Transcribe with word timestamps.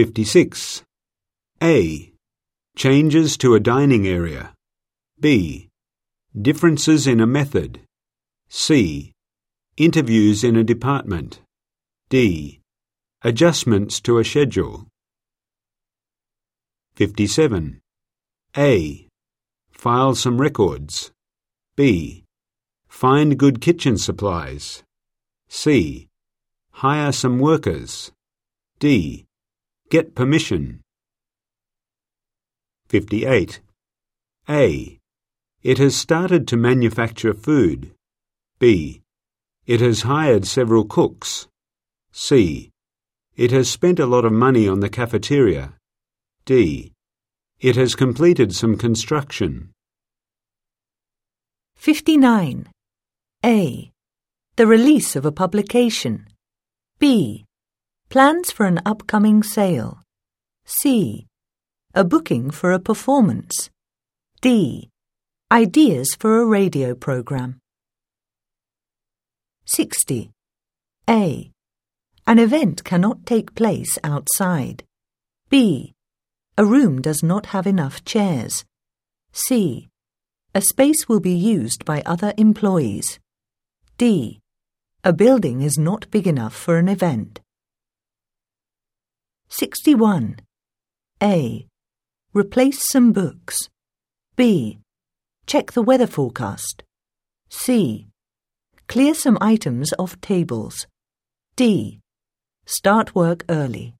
56. 0.00 0.82
A. 1.62 2.10
Changes 2.74 3.36
to 3.36 3.54
a 3.54 3.60
dining 3.60 4.08
area. 4.08 4.54
B. 5.20 5.68
Differences 6.32 7.06
in 7.06 7.20
a 7.20 7.26
method. 7.26 7.80
C. 8.48 9.12
Interviews 9.76 10.42
in 10.42 10.56
a 10.56 10.64
department. 10.64 11.42
D. 12.08 12.60
Adjustments 13.20 14.00
to 14.00 14.16
a 14.16 14.24
schedule. 14.24 14.86
57. 16.94 17.80
A. 18.56 19.06
File 19.70 20.14
some 20.14 20.40
records. 20.40 21.10
B. 21.76 22.24
Find 22.88 23.38
good 23.38 23.60
kitchen 23.60 23.98
supplies. 23.98 24.82
C. 25.50 26.08
Hire 26.70 27.12
some 27.12 27.38
workers. 27.38 28.12
D. 28.78 29.26
Get 29.90 30.14
permission. 30.14 30.82
58. 32.86 33.58
A. 34.48 34.98
It 35.64 35.78
has 35.78 35.96
started 35.96 36.46
to 36.46 36.56
manufacture 36.56 37.34
food. 37.34 37.90
B. 38.60 39.02
It 39.66 39.80
has 39.80 40.02
hired 40.02 40.46
several 40.46 40.84
cooks. 40.84 41.48
C. 42.12 42.70
It 43.34 43.50
has 43.50 43.68
spent 43.68 43.98
a 43.98 44.06
lot 44.06 44.24
of 44.24 44.32
money 44.32 44.68
on 44.68 44.78
the 44.78 44.88
cafeteria. 44.88 45.74
D. 46.44 46.92
It 47.58 47.74
has 47.74 47.96
completed 47.96 48.54
some 48.54 48.76
construction. 48.76 49.72
59. 51.74 52.68
A. 53.44 53.90
The 54.54 54.66
release 54.68 55.16
of 55.16 55.26
a 55.26 55.32
publication. 55.32 56.28
B. 57.00 57.44
Plans 58.10 58.50
for 58.50 58.66
an 58.66 58.80
upcoming 58.84 59.44
sale. 59.44 60.02
C. 60.64 61.28
A 61.94 62.02
booking 62.02 62.50
for 62.50 62.72
a 62.72 62.80
performance. 62.80 63.70
D. 64.40 64.90
Ideas 65.52 66.16
for 66.18 66.40
a 66.40 66.44
radio 66.44 66.96
program. 66.96 67.60
60. 69.64 70.32
A. 71.08 71.52
An 72.26 72.38
event 72.40 72.82
cannot 72.82 73.26
take 73.26 73.54
place 73.54 73.96
outside. 74.02 74.82
B. 75.48 75.92
A 76.58 76.64
room 76.64 77.00
does 77.00 77.22
not 77.22 77.46
have 77.54 77.64
enough 77.64 78.04
chairs. 78.04 78.64
C. 79.30 79.88
A 80.52 80.60
space 80.60 81.08
will 81.08 81.20
be 81.20 81.36
used 81.36 81.84
by 81.84 82.02
other 82.04 82.34
employees. 82.36 83.20
D. 83.98 84.40
A 85.04 85.12
building 85.12 85.62
is 85.62 85.78
not 85.78 86.10
big 86.10 86.26
enough 86.26 86.56
for 86.56 86.76
an 86.76 86.88
event. 86.88 87.38
61. 89.60 90.36
A. 91.22 91.66
Replace 92.32 92.88
some 92.90 93.12
books. 93.12 93.58
B. 94.34 94.78
Check 95.44 95.72
the 95.72 95.82
weather 95.82 96.06
forecast. 96.06 96.82
C. 97.50 98.06
Clear 98.88 99.12
some 99.12 99.36
items 99.38 99.92
off 99.98 100.18
tables. 100.22 100.86
D. 101.56 102.00
Start 102.64 103.14
work 103.14 103.44
early. 103.50 103.96